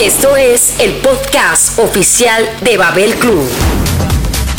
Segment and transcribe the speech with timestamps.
[0.00, 3.46] Esto es el podcast oficial de Babel Club.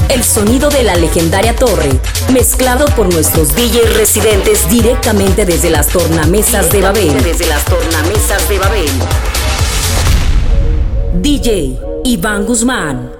[0.10, 1.90] El sonido de la legendaria torre,
[2.32, 7.24] mezclado por nuestros DJ residentes directamente desde las tornamesas de Babel.
[7.24, 8.90] Desde las tornamesas de Babel.
[11.22, 13.17] DJ Iván Guzmán.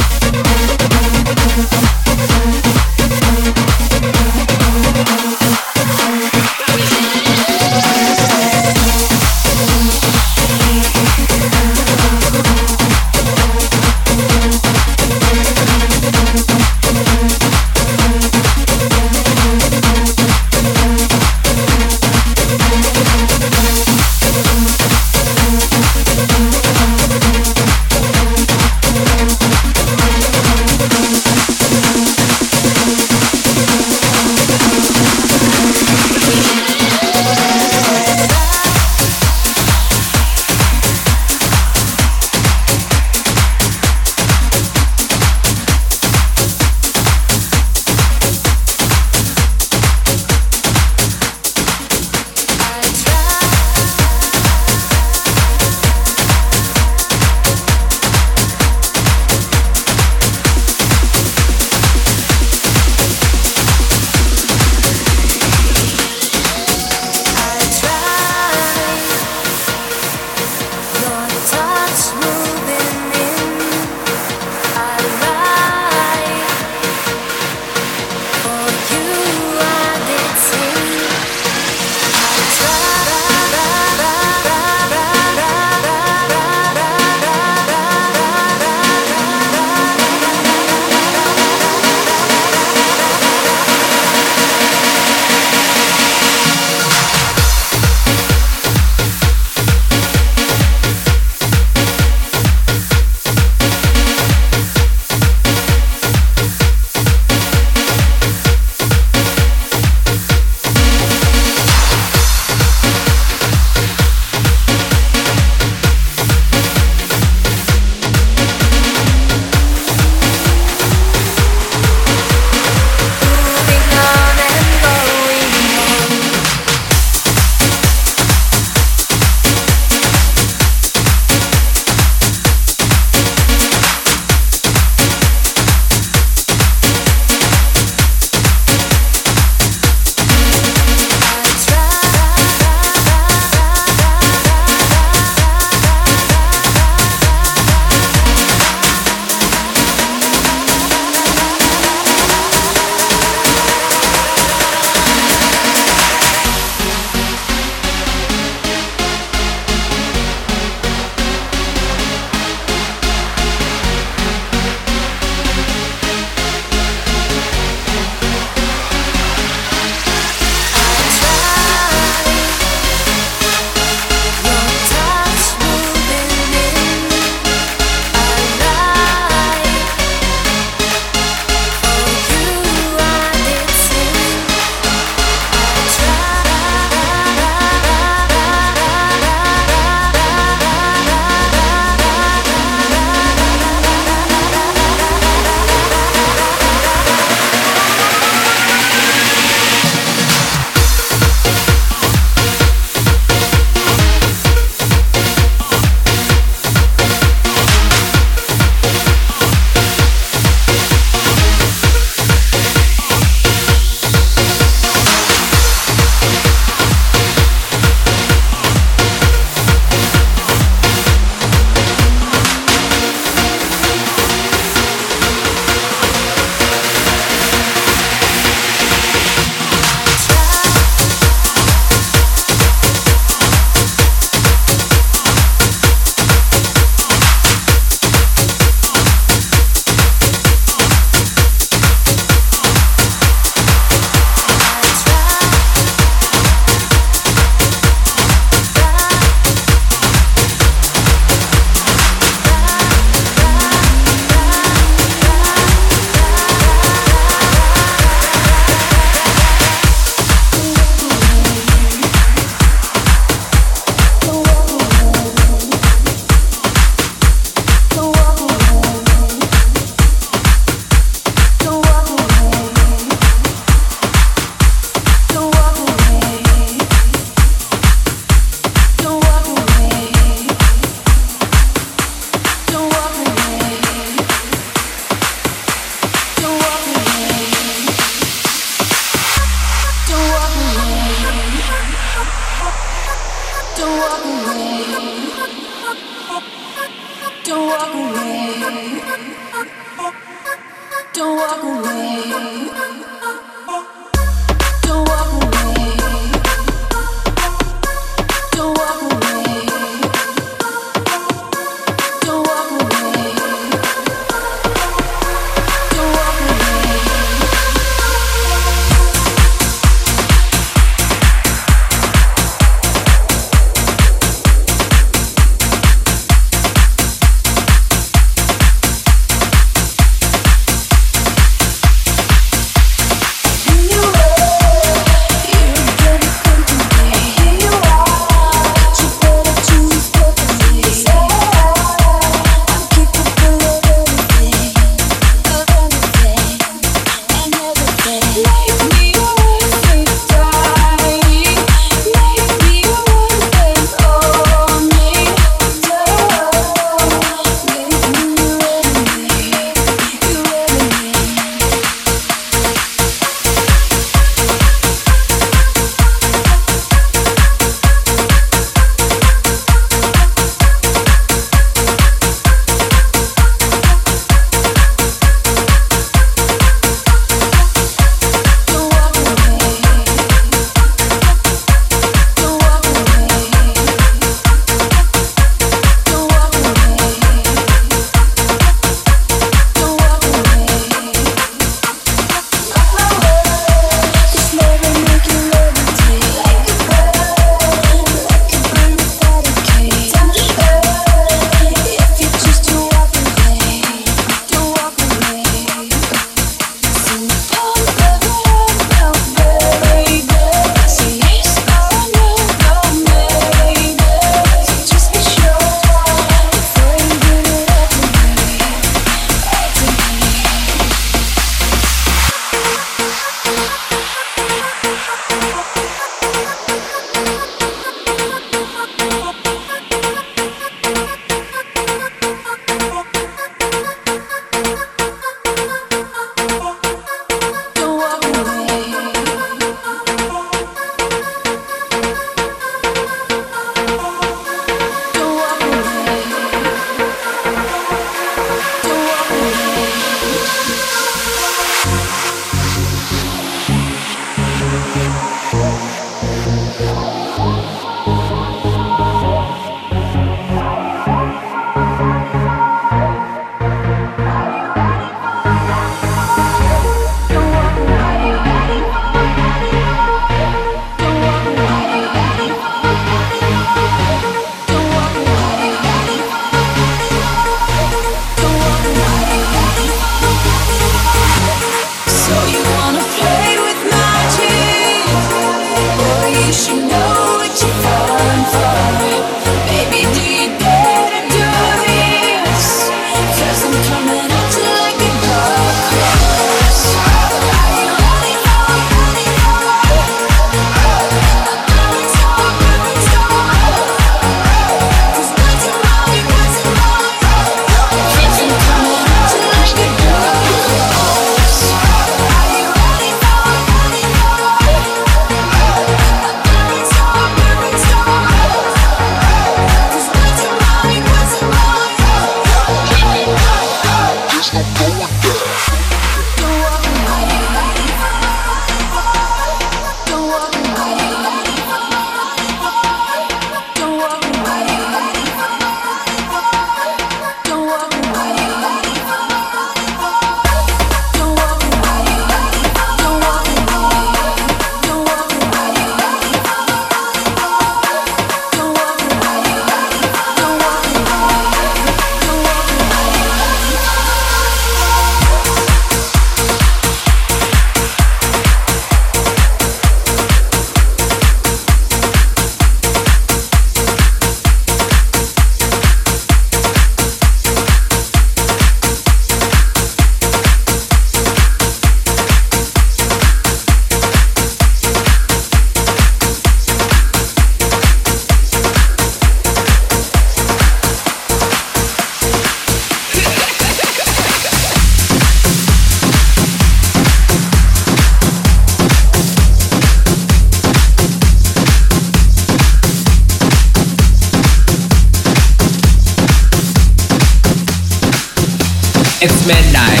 [599.22, 600.00] It's midnight.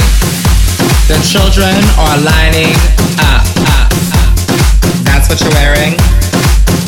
[1.04, 2.72] The children are lining
[3.20, 3.44] up.
[5.04, 5.92] That's what you're wearing.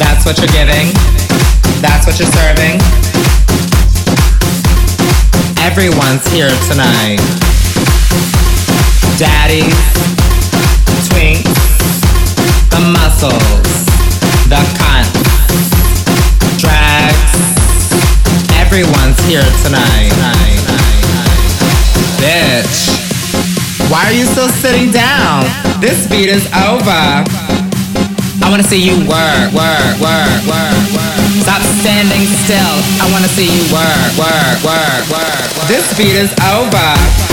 [0.01, 0.89] That's what you're giving.
[1.85, 2.81] That's what you're serving.
[5.61, 7.21] Everyone's here tonight.
[9.21, 9.77] Daddies,
[11.13, 11.53] twinks,
[12.73, 13.85] the muscles,
[14.49, 15.21] the cunts,
[16.57, 17.37] drags.
[18.57, 20.62] Everyone's here tonight.
[22.23, 22.87] Bitch.
[23.91, 25.43] Why are you still sitting down?
[25.81, 27.03] This beat is over.
[28.39, 31.19] I wanna see you work, work, work, work, work.
[31.43, 32.79] Stop standing still.
[33.03, 35.67] I wanna see you work, work, work, work.
[35.67, 37.32] This beat is over.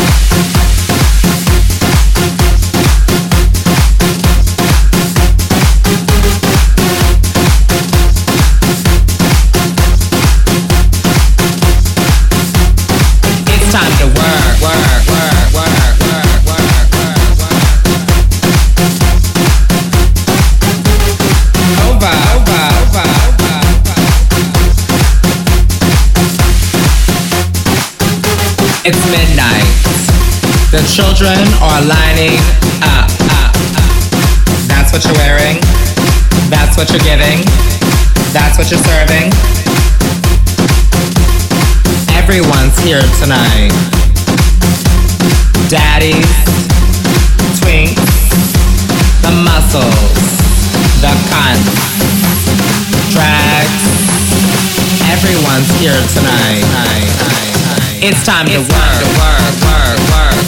[30.99, 32.35] Children are lining
[32.83, 33.95] up, up, up.
[34.67, 35.55] That's what you're wearing.
[36.51, 37.39] That's what you're giving.
[38.35, 39.31] That's what you're serving.
[42.19, 43.71] Everyone's here tonight.
[45.71, 46.27] Daddies,
[47.63, 48.03] twinks,
[49.23, 50.27] the muscles,
[50.99, 51.79] the cunts,
[53.15, 53.79] drags.
[55.07, 56.67] Everyone's here tonight.
[58.01, 60.38] It's time to work, work, work, work, work,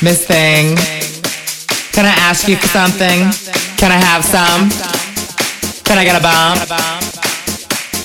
[0.00, 0.72] Miss Thing,
[1.92, 3.28] can I ask you for something?
[3.76, 4.70] Can I have some?
[5.84, 6.56] Can I get a bomb?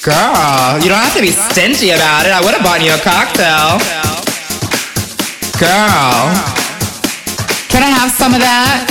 [0.04, 2.34] Girl, you don't have to be stingy about it.
[2.36, 3.80] I would have bought you a cocktail.
[5.56, 6.28] Girl,
[7.71, 8.84] can I have some of that?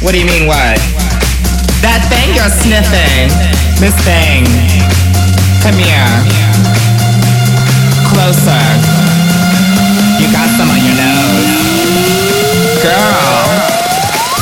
[0.00, 0.78] What do you mean, what?
[1.82, 3.34] That thing you're sniffing.
[3.82, 4.46] Miss Thing,
[5.58, 6.06] come here.
[8.14, 8.95] Closer.
[12.86, 13.48] Girl,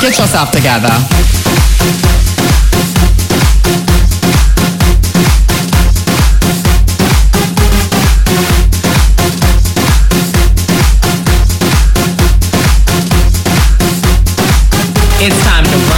[0.02, 0.92] get yourself together.
[15.22, 15.93] It's time to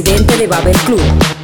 [0.00, 1.39] DJ, residente de Babel Club.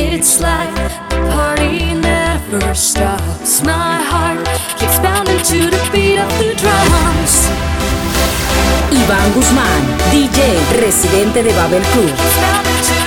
[0.00, 0.72] It's like
[1.10, 3.64] the party never stops.
[3.64, 4.46] My heart
[4.78, 7.50] keeps pounding to the beat of the drums.
[8.94, 9.82] Iván Guzmán,
[10.12, 12.97] DJ, residente de Babel Club.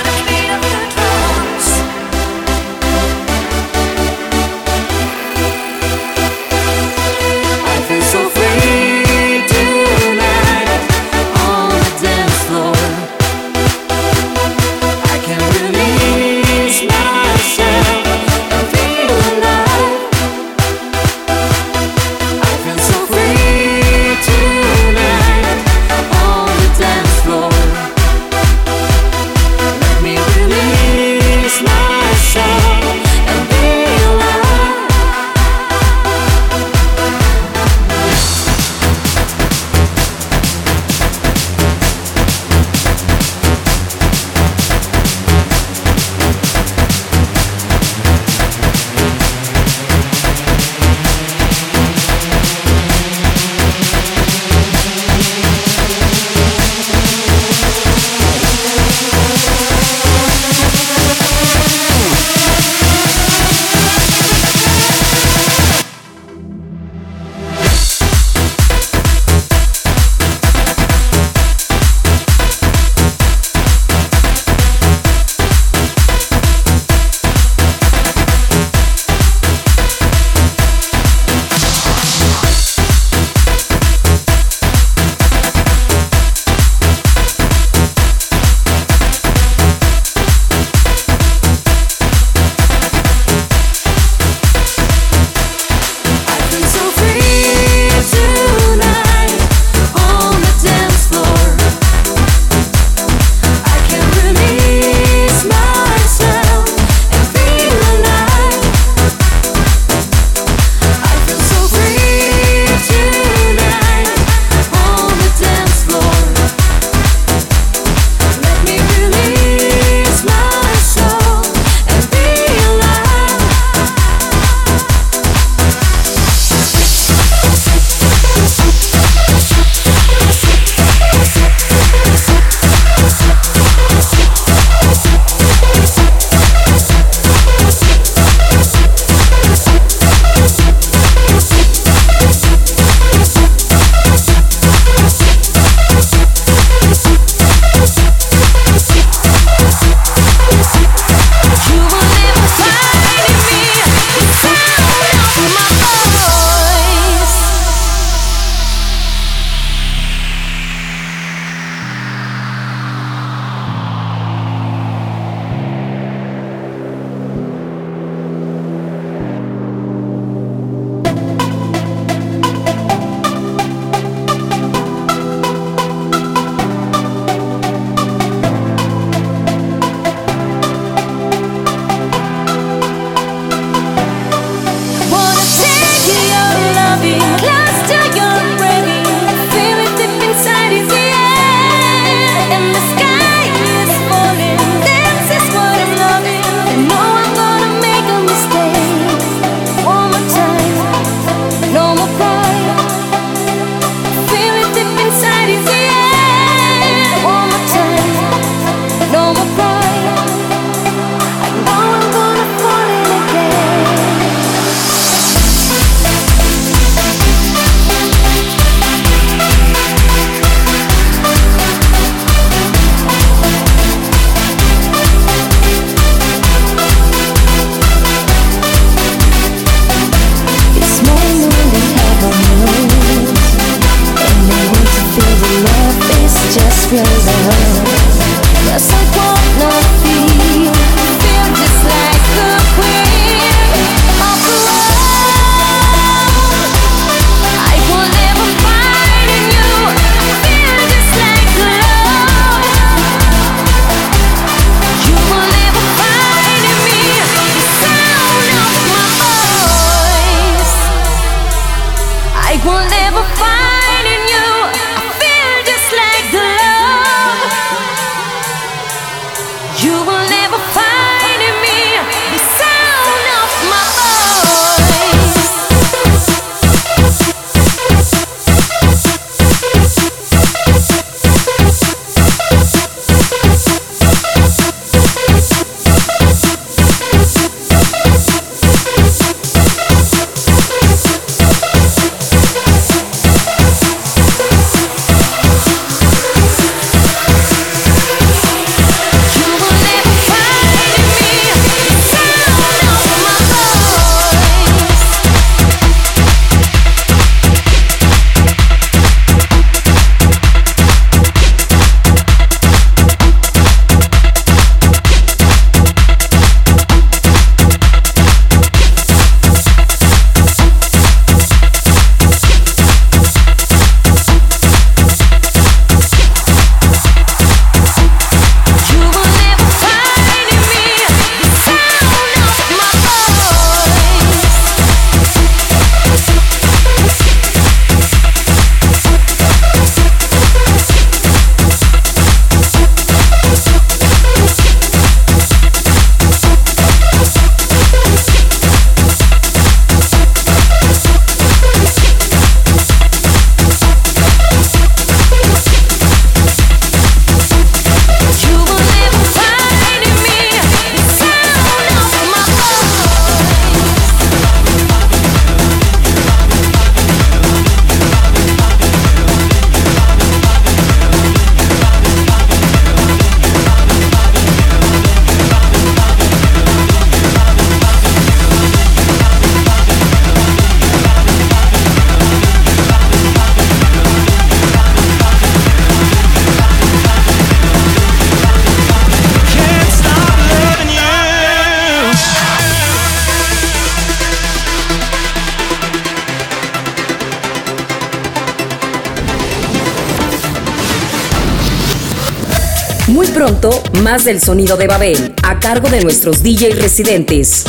[404.12, 407.64] Más del sonido de Babel, a cargo de nuestros DJ residentes.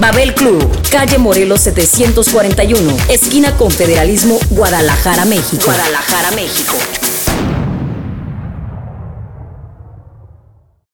[0.00, 5.64] Babel Club, calle Morelos 741, esquina Confederalismo, Guadalajara, México.
[5.66, 7.01] Guadalajara, México.